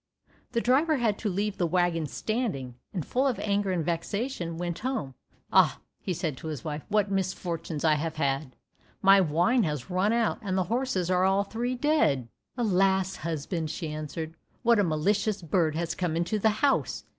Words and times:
The 0.53 0.61
driver 0.61 0.97
had 0.97 1.19
to 1.19 1.29
leave 1.29 1.59
the 1.59 1.67
waggon 1.67 2.07
standing, 2.07 2.73
and 2.91 3.05
full 3.05 3.27
of 3.27 3.37
anger 3.37 3.71
and 3.71 3.85
vexation 3.85 4.57
went 4.57 4.79
home. 4.79 5.13
"Ah," 5.53 5.79
said 6.11 6.33
he 6.33 6.37
to 6.37 6.47
his 6.47 6.63
wife, 6.65 6.81
"what 6.89 7.11
misfortunes 7.11 7.83
I 7.85 7.93
have 7.93 8.15
had! 8.15 8.55
My 9.03 9.21
wine 9.21 9.61
has 9.61 9.91
run 9.91 10.11
out, 10.11 10.39
and 10.41 10.57
the 10.57 10.63
horses 10.73 11.11
are 11.11 11.23
all 11.23 11.43
three 11.43 11.75
dead!" 11.75 12.29
"Alas, 12.57 13.17
husband," 13.17 13.69
she 13.69 13.89
answered, 13.89 14.33
"what 14.63 14.79
a 14.79 14.83
malicious 14.83 15.43
bird 15.43 15.75
has 15.75 15.93
come 15.93 16.17
into 16.17 16.39
the 16.39 16.49
house! 16.65 17.03